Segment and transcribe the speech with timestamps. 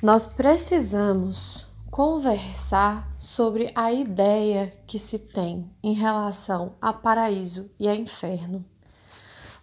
[0.00, 7.96] Nós precisamos conversar sobre a ideia que se tem em relação a paraíso e a
[7.96, 8.64] inferno.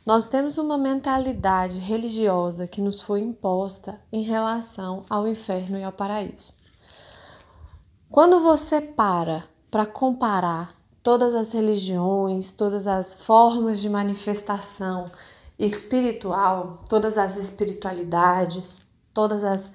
[0.06, 5.94] Nós temos uma mentalidade religiosa que nos foi imposta em relação ao inferno e ao
[5.94, 6.52] paraíso.
[8.12, 15.10] Quando você para para comparar todas as religiões, todas as formas de manifestação
[15.58, 19.72] espiritual, todas as espiritualidades, todas as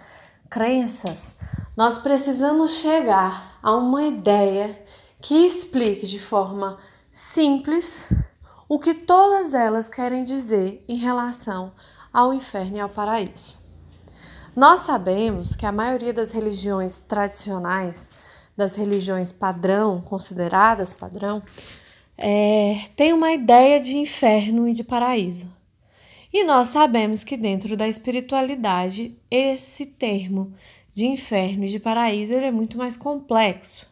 [0.51, 1.37] crenças,
[1.77, 4.83] nós precisamos chegar a uma ideia
[5.20, 6.77] que explique de forma
[7.11, 8.09] simples
[8.69, 11.73] o que todas elas querem dizer em relação
[12.12, 13.59] ao inferno e ao paraíso.
[14.55, 18.11] Nós sabemos que a maioria das religiões tradicionais,
[18.56, 21.42] das religiões padrão, consideradas padrão,
[22.19, 25.48] é, tem uma ideia de inferno e de paraíso.
[26.33, 30.53] E nós sabemos que dentro da espiritualidade, esse termo
[30.95, 33.89] de inferno e de paraíso ele é muito mais complexo.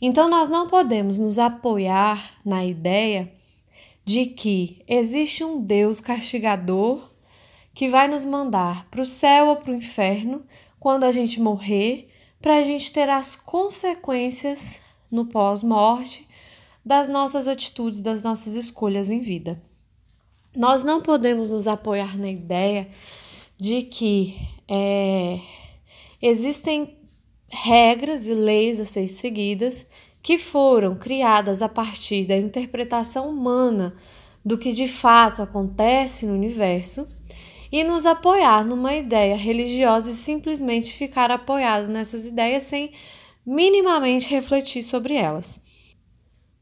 [0.00, 3.32] Então nós não podemos nos apoiar na ideia
[4.04, 7.10] de que existe um Deus castigador
[7.74, 10.44] que vai nos mandar para o céu ou para o inferno
[10.78, 12.08] quando a gente morrer,
[12.40, 14.80] para a gente ter as consequências
[15.10, 16.26] no pós-morte
[16.84, 19.60] das nossas atitudes, das nossas escolhas em vida.
[20.56, 22.88] Nós não podemos nos apoiar na ideia
[23.58, 24.34] de que
[24.66, 25.38] é,
[26.20, 26.96] existem
[27.50, 29.84] regras e leis a ser seguidas
[30.22, 33.94] que foram criadas a partir da interpretação humana
[34.42, 37.06] do que de fato acontece no universo
[37.70, 42.92] e nos apoiar numa ideia religiosa e simplesmente ficar apoiado nessas ideias sem
[43.44, 45.60] minimamente refletir sobre elas.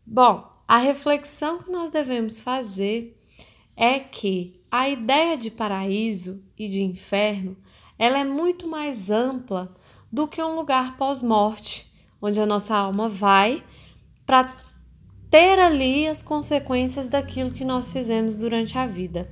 [0.04, 3.16] Bom, a reflexão que nós devemos fazer
[3.76, 7.56] é que a ideia de paraíso e de inferno
[7.98, 9.74] ela é muito mais ampla
[10.12, 13.62] do que um lugar pós-morte onde a nossa alma vai
[14.24, 14.54] para
[15.30, 19.30] ter ali as consequências daquilo que nós fizemos durante a vida.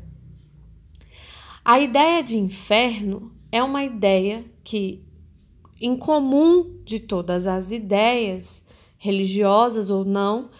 [1.64, 5.04] A ideia de inferno é uma ideia que,
[5.80, 8.62] em comum de todas as ideias,
[8.98, 10.50] religiosas ou não,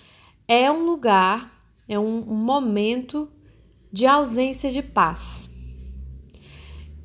[0.47, 1.53] é um lugar,
[1.89, 3.29] é um, momento
[3.93, 5.51] de ausência de paz.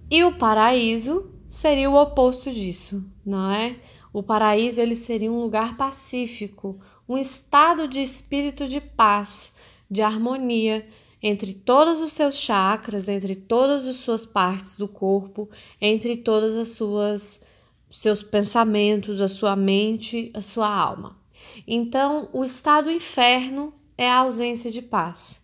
[0.10, 3.76] E o paraíso seria o oposto disso, não é?
[4.14, 9.54] O paraíso ele seria um lugar pacífico, um estado de espírito de paz,
[9.92, 10.88] de harmonia
[11.22, 15.50] entre todos os seus chakras, entre todas as suas partes do corpo,
[15.82, 17.42] entre todas as suas
[17.90, 21.18] seus pensamentos, a sua mente, a sua alma.
[21.66, 25.42] Então, o estado inferno é a ausência de paz.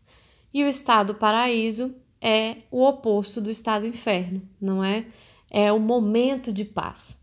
[0.54, 5.06] E o estado paraíso é o oposto do estado inferno, não é?
[5.50, 7.20] É o momento de paz.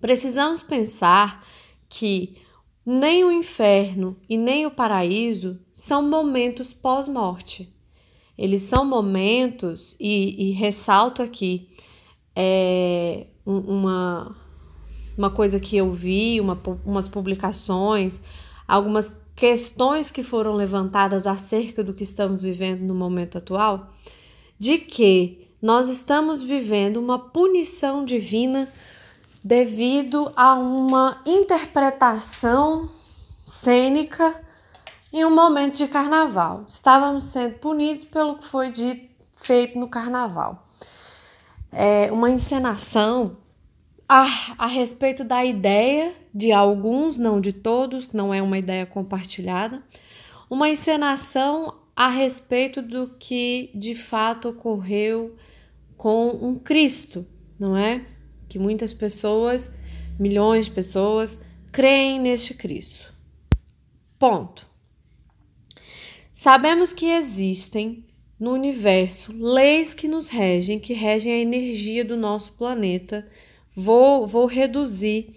[0.00, 1.44] Precisamos pensar
[1.88, 2.36] que
[2.84, 7.74] nem o inferno e nem o paraíso são momentos pós-morte.
[8.38, 11.68] Eles são momentos, e, e ressalto aqui
[12.34, 14.34] é, uma,
[15.16, 18.18] uma coisa que eu vi, uma, umas publicações,
[18.66, 23.88] algumas questões que foram levantadas acerca do que estamos vivendo no momento atual,
[24.58, 28.68] de que nós estamos vivendo uma punição divina
[29.42, 32.86] devido a uma interpretação
[33.46, 34.38] cênica
[35.10, 36.64] em um momento de carnaval.
[36.68, 38.70] Estávamos sendo punidos pelo que foi
[39.36, 40.68] feito no carnaval.
[41.72, 43.38] É uma encenação
[44.12, 49.82] a, respeito da ideia de alguns, não de todos, não é uma ideia compartilhada,
[50.48, 55.36] uma encenação a respeito do que de fato ocorreu
[55.96, 57.24] com um Cristo,
[57.58, 58.04] não é?
[58.48, 59.70] que muitas pessoas,
[60.18, 61.38] milhões de pessoas,
[61.70, 63.14] creem neste Cristo.
[64.18, 64.66] Ponto.
[66.34, 68.04] Sabemos que existem
[68.40, 73.28] no universo leis que nos regem, que regem a energia do nosso planeta.
[73.74, 75.34] Vou, vou reduzir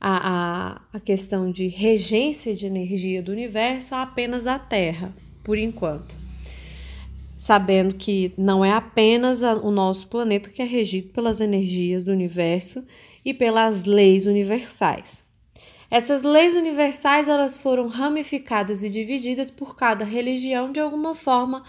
[0.00, 5.58] a, a, a questão de regência de energia do universo a apenas a Terra, por
[5.58, 6.22] enquanto
[7.42, 12.86] sabendo que não é apenas o nosso planeta que é regido pelas energias do universo
[13.24, 15.20] e pelas leis universais.
[15.90, 21.64] Essas leis universais elas foram ramificadas e divididas por cada religião de alguma forma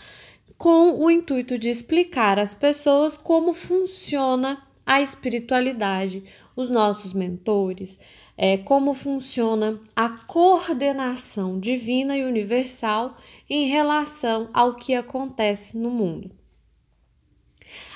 [0.60, 6.24] com o intuito de explicar às pessoas como funciona a espiritualidade,
[6.56, 8.00] os nossos mentores,
[8.38, 13.16] é, como funciona a coordenação divina e universal
[13.50, 16.32] em relação ao que acontece no mundo.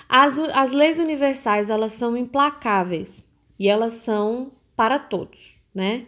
[0.08, 3.28] As, as leis universais, elas são implacáveis
[3.60, 6.06] e elas são para todos, né?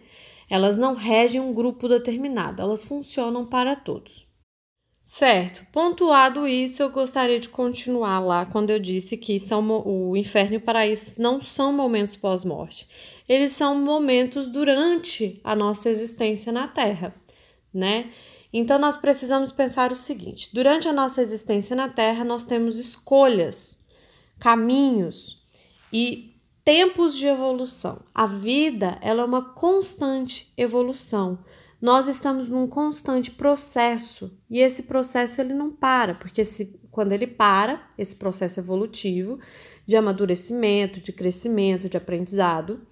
[0.48, 4.29] Elas não regem um grupo determinado, elas funcionam para todos.
[5.02, 10.54] Certo, pontuado isso, eu gostaria de continuar lá quando eu disse que são o inferno
[10.54, 12.86] e o paraíso não são momentos pós-morte.
[13.28, 17.14] Eles são momentos durante a nossa existência na Terra,
[17.72, 18.10] né?
[18.52, 23.82] Então nós precisamos pensar o seguinte: durante a nossa existência na Terra, nós temos escolhas,
[24.38, 25.42] caminhos
[25.92, 28.02] e tempos de evolução.
[28.14, 31.38] A vida, ela é uma constante evolução.
[31.80, 37.26] Nós estamos num constante processo e esse processo ele não para, porque se, quando ele
[37.26, 39.38] para, esse processo evolutivo
[39.86, 42.82] de amadurecimento, de crescimento, de aprendizado,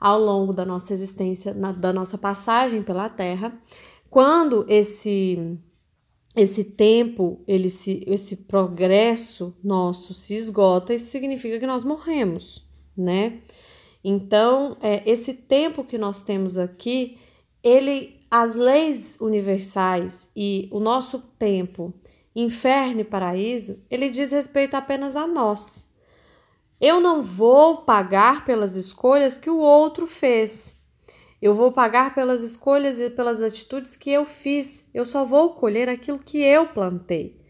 [0.00, 3.60] ao longo da nossa existência, na, da nossa passagem pela Terra,
[4.08, 5.58] quando esse
[6.36, 12.64] esse tempo, ele se, esse progresso nosso se esgota, isso significa que nós morremos,
[12.96, 13.40] né?
[14.02, 17.18] Então, é, esse tempo que nós temos aqui,
[17.62, 21.92] ele, as leis universais e o nosso tempo,
[22.34, 25.90] inferno e paraíso, ele diz respeito apenas a nós.
[26.80, 30.78] Eu não vou pagar pelas escolhas que o outro fez.
[31.42, 34.88] Eu vou pagar pelas escolhas e pelas atitudes que eu fiz.
[34.94, 37.40] Eu só vou colher aquilo que eu plantei.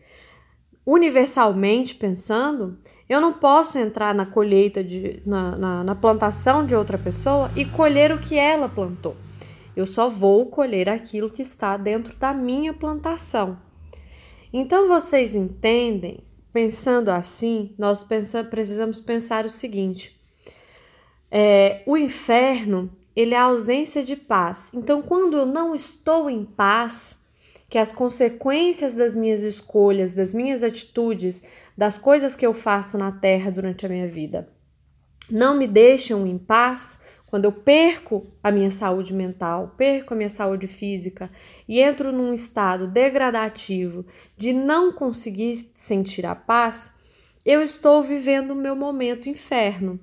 [0.87, 2.79] Universalmente pensando,
[3.09, 7.65] eu não posso entrar na colheita, de, na, na, na plantação de outra pessoa e
[7.65, 9.15] colher o que ela plantou.
[9.76, 13.58] Eu só vou colher aquilo que está dentro da minha plantação.
[14.52, 16.25] Então vocês entendem?
[16.52, 20.20] Pensando assim, nós pensa, precisamos pensar o seguinte:
[21.31, 24.70] é, o inferno ele é a ausência de paz.
[24.72, 27.19] Então, quando eu não estou em paz,
[27.69, 31.43] que as consequências das minhas escolhas, das minhas atitudes,
[31.76, 34.49] das coisas que eu faço na terra durante a minha vida,
[35.31, 37.00] não me deixam em paz,
[37.31, 41.31] quando eu perco a minha saúde mental, perco a minha saúde física
[41.69, 44.05] e entro num estado degradativo
[44.37, 46.93] de não conseguir sentir a paz,
[47.47, 50.00] eu estou vivendo o meu momento inferno.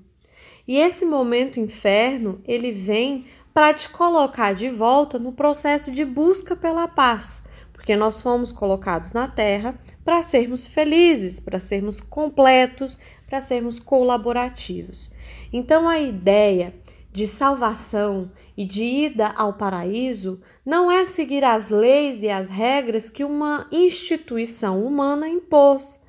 [0.65, 6.55] E esse momento inferno, ele vem para te colocar de volta no processo de busca
[6.55, 7.43] pela paz,
[7.73, 12.97] porque nós fomos colocados na Terra para sermos felizes, para sermos completos,
[13.27, 15.11] para sermos colaborativos.
[15.51, 16.73] Então a ideia
[17.11, 23.09] de salvação e de ida ao paraíso não é seguir as leis e as regras
[23.09, 25.99] que uma instituição humana impôs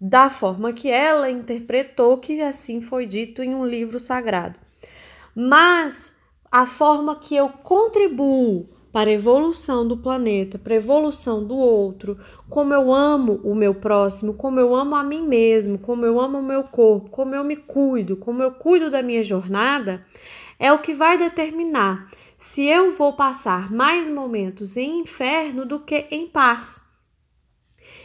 [0.00, 4.58] da forma que ela interpretou que assim foi dito em um livro sagrado.
[5.34, 6.12] Mas
[6.50, 12.18] a forma que eu contribuo para a evolução do planeta, para a evolução do outro,
[12.48, 16.38] como eu amo o meu próximo, como eu amo a mim mesmo, como eu amo
[16.38, 20.04] o meu corpo, como eu me cuido, como eu cuido da minha jornada,
[20.58, 22.06] é o que vai determinar
[22.36, 26.78] se eu vou passar mais momentos em inferno do que em paz.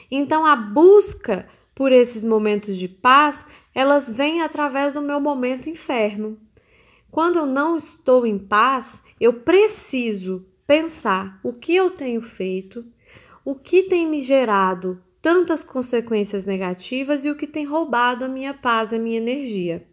[0.10, 1.45] Então a busca
[1.78, 3.45] por esses momentos de paz,
[3.75, 6.36] elas vêm através do meu momento inferno.
[7.12, 12.86] Quando eu não estou em paz, eu preciso pensar o que eu tenho feito,
[13.44, 18.54] o que tem me gerado tantas consequências negativas e o que tem roubado a minha
[18.54, 19.88] paz, a minha energia.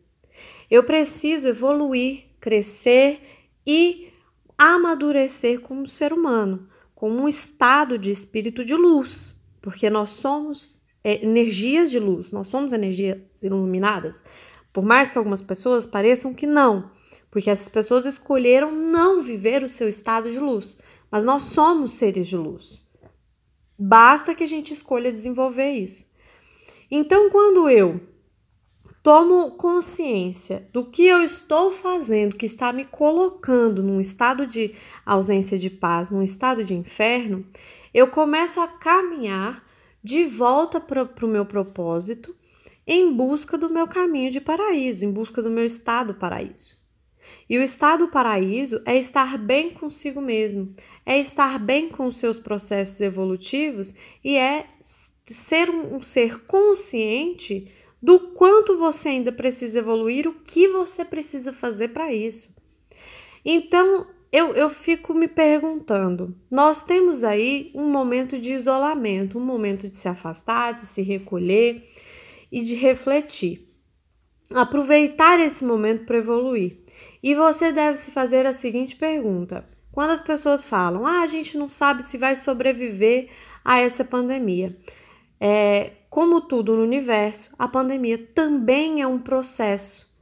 [0.71, 3.23] Eu preciso evoluir, crescer
[3.66, 4.12] e
[4.59, 11.25] amadurecer como ser humano, como um estado de espírito de luz, porque nós somos é,
[11.25, 14.23] energias de luz, nós somos energias iluminadas.
[14.73, 16.90] Por mais que algumas pessoas pareçam que não,
[17.35, 20.76] porque essas pessoas escolheram não viver o seu estado de luz,
[21.11, 22.88] mas nós somos seres de luz.
[23.76, 26.14] Basta que a gente escolha desenvolver isso.
[26.88, 28.00] Então, quando eu
[29.03, 34.73] tomo consciência do que eu estou fazendo, que está me colocando num estado de
[35.05, 37.45] ausência de paz, num estado de inferno,
[37.93, 39.67] eu começo a caminhar
[40.05, 42.33] de volta para o meu propósito
[42.87, 46.84] em busca do meu caminho de paraíso, em busca do meu estado paraíso.
[47.49, 52.38] E o estado paraíso é estar bem consigo mesmo, é estar bem com os seus
[52.38, 54.66] processos evolutivos e é
[55.25, 57.71] ser um, um ser consciente
[58.02, 62.54] do quanto você ainda precisa evoluir, o que você precisa fazer para isso.
[63.45, 69.88] Então, eu, eu fico me perguntando: nós temos aí um momento de isolamento, um momento
[69.88, 71.88] de se afastar, de se recolher
[72.50, 73.63] e de refletir.
[74.54, 76.78] Aproveitar esse momento para evoluir.
[77.23, 81.56] E você deve se fazer a seguinte pergunta: quando as pessoas falam, ah, a gente
[81.58, 83.28] não sabe se vai sobreviver
[83.64, 84.76] a essa pandemia.
[85.40, 90.12] É, como tudo no universo, a pandemia também é um processo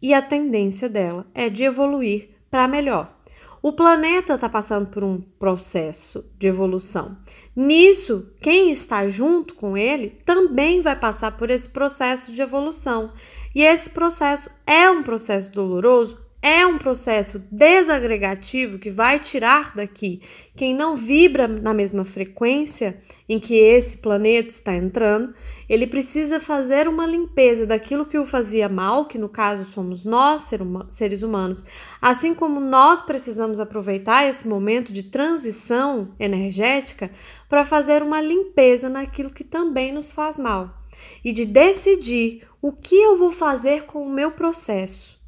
[0.00, 3.18] e a tendência dela é de evoluir para melhor.
[3.60, 7.18] O planeta está passando por um processo de evolução.
[7.56, 13.12] Nisso, quem está junto com ele também vai passar por esse processo de evolução.
[13.54, 20.22] E esse processo é um processo doloroso, é um processo desagregativo que vai tirar daqui
[20.56, 25.34] quem não vibra na mesma frequência em que esse planeta está entrando,
[25.68, 30.48] ele precisa fazer uma limpeza daquilo que o fazia mal, que no caso somos nós,
[30.88, 31.64] seres humanos,
[32.00, 37.10] assim como nós precisamos aproveitar esse momento de transição energética
[37.48, 40.77] para fazer uma limpeza naquilo que também nos faz mal
[41.24, 45.18] e de decidir o que eu vou fazer com o meu processo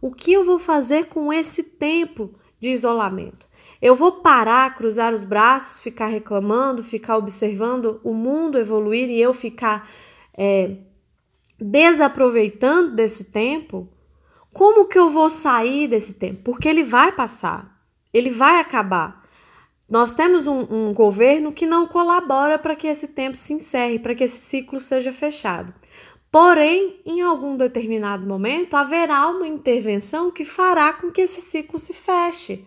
[0.00, 3.48] o que eu vou fazer com esse tempo de isolamento?
[3.82, 9.34] Eu vou parar, cruzar os braços, ficar reclamando, ficar observando o mundo evoluir e eu
[9.34, 9.88] ficar
[10.36, 10.76] é,
[11.58, 13.88] desaproveitando desse tempo?
[14.52, 16.42] Como que eu vou sair desse tempo?
[16.42, 17.80] Porque ele vai passar,
[18.12, 19.19] ele vai acabar.
[19.90, 24.14] Nós temos um, um governo que não colabora para que esse tempo se encerre, para
[24.14, 25.74] que esse ciclo seja fechado.
[26.30, 31.92] Porém, em algum determinado momento, haverá uma intervenção que fará com que esse ciclo se
[31.92, 32.64] feche.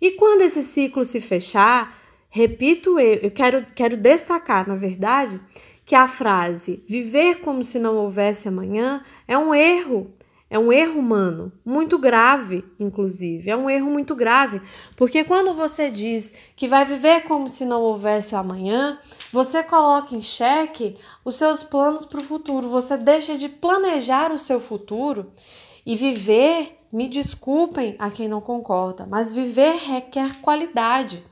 [0.00, 1.96] E quando esse ciclo se fechar,
[2.28, 5.40] repito eu, eu quero, quero destacar, na verdade,
[5.86, 10.12] que a frase viver como se não houvesse amanhã é um erro
[10.54, 13.50] é um erro humano, muito grave, inclusive.
[13.50, 14.62] É um erro muito grave,
[14.94, 19.00] porque quando você diz que vai viver como se não houvesse o amanhã,
[19.32, 22.68] você coloca em xeque os seus planos para o futuro.
[22.68, 25.32] Você deixa de planejar o seu futuro
[25.84, 26.78] e viver.
[26.92, 31.24] Me desculpem a quem não concorda, mas viver requer qualidade.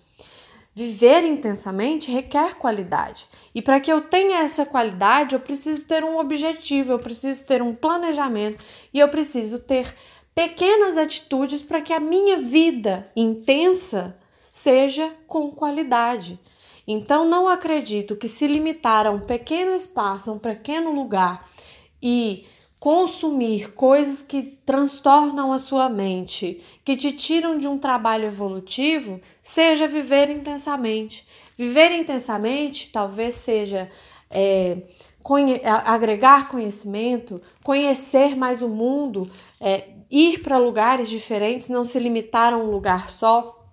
[0.74, 3.28] Viver intensamente requer qualidade.
[3.54, 7.60] E para que eu tenha essa qualidade, eu preciso ter um objetivo, eu preciso ter
[7.60, 9.94] um planejamento e eu preciso ter
[10.34, 14.16] pequenas atitudes para que a minha vida intensa
[14.50, 16.40] seja com qualidade.
[16.86, 21.48] Então, não acredito que se limitar a um pequeno espaço, a um pequeno lugar
[22.02, 22.46] e
[22.82, 29.86] consumir coisas que transtornam a sua mente, que te tiram de um trabalho evolutivo, seja
[29.86, 31.24] viver intensamente.
[31.56, 33.88] Viver intensamente talvez seja
[34.28, 34.82] é,
[35.22, 42.52] conhe agregar conhecimento, conhecer mais o mundo, é, ir para lugares diferentes, não se limitar
[42.52, 43.64] a um lugar só,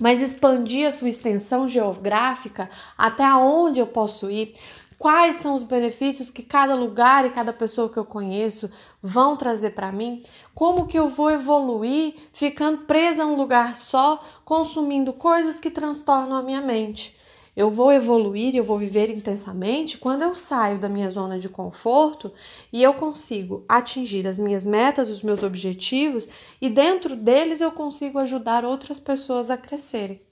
[0.00, 4.54] mas expandir a sua extensão geográfica até onde eu posso ir.
[4.98, 8.70] Quais são os benefícios que cada lugar e cada pessoa que eu conheço
[9.02, 10.22] vão trazer para mim?
[10.54, 16.36] Como que eu vou evoluir ficando presa a um lugar só, consumindo coisas que transtornam
[16.36, 17.14] a minha mente?
[17.54, 22.32] Eu vou evoluir, eu vou viver intensamente quando eu saio da minha zona de conforto
[22.72, 26.28] e eu consigo atingir as minhas metas, os meus objetivos
[26.60, 30.25] e dentro deles eu consigo ajudar outras pessoas a crescerem.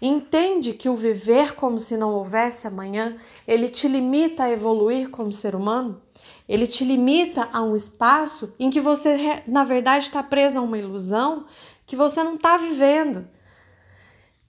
[0.00, 3.16] Entende que o viver como se não houvesse amanhã,
[3.46, 6.00] ele te limita a evoluir como ser humano?
[6.48, 10.78] Ele te limita a um espaço em que você, na verdade, está preso a uma
[10.78, 11.44] ilusão
[11.86, 13.28] que você não está vivendo.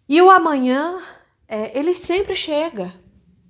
[0.08, 0.98] E o amanhã,
[1.48, 2.93] é, ele sempre chega,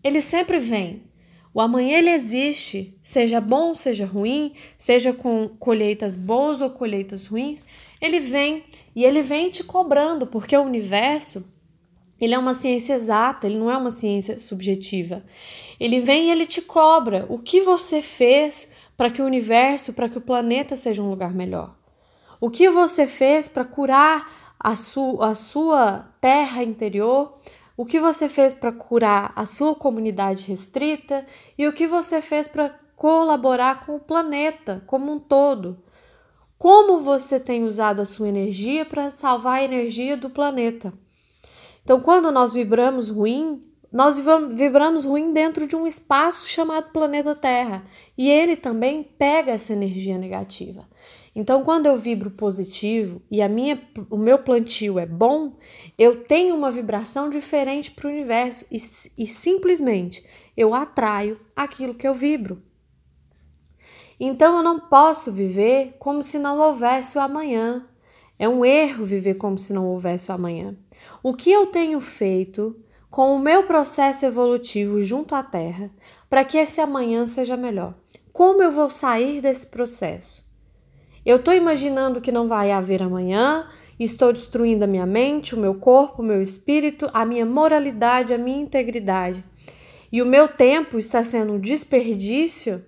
[0.04, 1.10] ele sempre vem.
[1.54, 7.66] O amanhã ele existe, seja bom, seja ruim, seja com colheitas boas ou colheitas ruins,
[8.00, 8.64] ele vem
[8.96, 11.46] e ele vem te cobrando, porque o universo
[12.22, 15.24] ele é uma ciência exata, ele não é uma ciência subjetiva.
[15.80, 20.08] Ele vem e ele te cobra o que você fez para que o universo, para
[20.08, 21.76] que o planeta seja um lugar melhor.
[22.40, 27.40] O que você fez para curar a, su a sua terra interior,
[27.76, 31.26] o que você fez para curar a sua comunidade restrita
[31.58, 35.84] e o que você fez para colaborar com o planeta como um todo.
[36.56, 40.94] Como você tem usado a sua energia para salvar a energia do planeta.
[41.84, 43.62] Então, quando nós vibramos ruim,
[43.92, 44.18] nós
[44.52, 47.84] vibramos ruim dentro de um espaço chamado planeta Terra
[48.18, 50.88] e ele também pega essa energia negativa.
[51.36, 55.58] Então, quando eu vibro positivo e a minha, o meu plantio é bom,
[55.98, 58.78] eu tenho uma vibração diferente para o universo e,
[59.18, 60.24] e simplesmente
[60.56, 62.62] eu atraio aquilo que eu vibro.
[64.20, 67.88] Então, eu não posso viver como se não houvesse o amanhã.
[68.42, 70.76] É um erro viver como se não houvesse o amanhã.
[71.22, 72.76] O que eu tenho feito
[73.08, 75.92] com o meu processo evolutivo junto à Terra
[76.28, 77.94] para que esse amanhã seja melhor?
[78.34, 80.44] Como eu vou sair desse processo?
[81.24, 83.68] Eu estou imaginando que não vai haver amanhã,
[84.00, 88.40] estou destruindo a minha mente, o meu corpo, o meu espírito, a minha moralidade, a
[88.40, 89.44] minha integridade.
[90.12, 92.84] e o meu tempo está sendo um desperdício,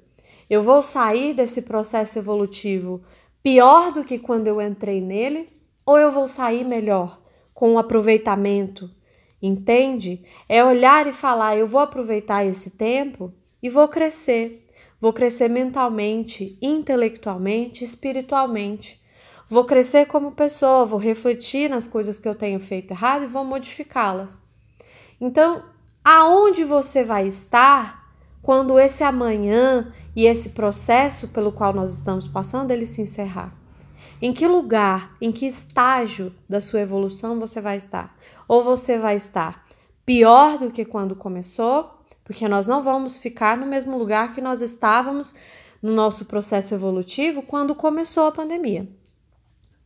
[0.49, 3.03] eu vou sair desse processo evolutivo
[3.43, 5.49] pior do que quando eu entrei nele,
[5.85, 7.21] ou eu vou sair melhor,
[7.53, 8.89] com o aproveitamento.
[9.41, 10.23] Entende?
[10.47, 14.65] É olhar e falar: eu vou aproveitar esse tempo e vou crescer.
[14.99, 19.03] Vou crescer mentalmente, intelectualmente, espiritualmente.
[19.49, 23.43] Vou crescer como pessoa, vou refletir nas coisas que eu tenho feito errado e vou
[23.43, 24.39] modificá-las.
[25.19, 25.63] Então,
[26.03, 28.02] aonde você vai estar
[28.43, 33.55] quando esse amanhã e esse processo pelo qual nós estamos passando ele se encerrar?
[34.21, 38.15] Em que lugar, em que estágio da sua evolução você vai estar?
[38.45, 39.63] Ou você vai estar
[40.05, 41.89] pior do que quando começou,
[42.25, 45.33] porque nós não vamos ficar no mesmo lugar que nós estávamos
[45.81, 48.89] no nosso processo evolutivo quando começou a pandemia.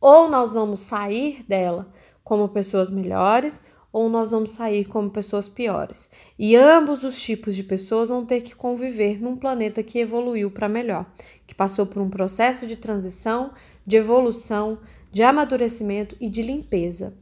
[0.00, 1.92] Ou nós vamos sair dela
[2.24, 3.62] como pessoas melhores,
[3.98, 6.08] ou nós vamos sair como pessoas piores.
[6.38, 10.68] E ambos os tipos de pessoas vão ter que conviver num planeta que evoluiu para
[10.68, 11.04] melhor,
[11.44, 13.50] que passou por um processo de transição,
[13.84, 14.78] de evolução,
[15.10, 17.12] de amadurecimento e de limpeza.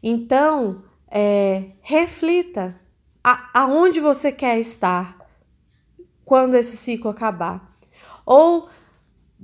[0.00, 2.80] Então, é, reflita
[3.24, 5.18] a, aonde você quer estar
[6.24, 7.76] quando esse ciclo acabar.
[8.24, 8.68] Ou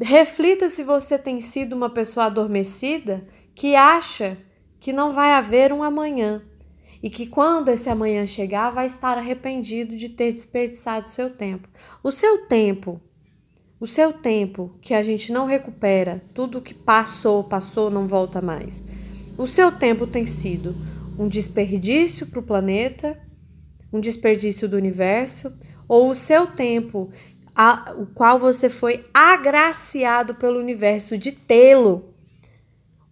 [0.01, 4.39] reflita se você tem sido uma pessoa adormecida que acha
[4.79, 6.41] que não vai haver um amanhã
[7.03, 11.69] e que quando esse amanhã chegar vai estar arrependido de ter desperdiçado seu tempo.
[12.03, 13.01] O seu tempo,
[13.81, 18.85] o seu tempo que a gente não recupera, tudo que passou, passou, não volta mais.
[19.37, 20.77] O seu tempo tem sido
[21.19, 23.19] um desperdício para o planeta,
[23.93, 25.53] um desperdício do universo,
[25.89, 27.11] ou o seu tempo,
[27.55, 32.13] a, o qual você foi agraciado pelo universo de tê-lo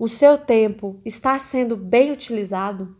[0.00, 2.96] o seu tempo está sendo bem utilizado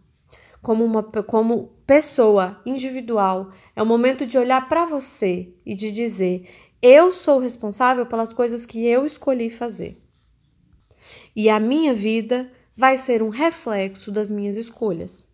[0.62, 3.50] como uma como pessoa individual.
[3.74, 6.48] É o momento de olhar para você e de dizer:
[6.82, 10.02] eu sou responsável pelas coisas que eu escolhi fazer.
[11.36, 15.29] E a minha vida vai ser um reflexo das minhas escolhas.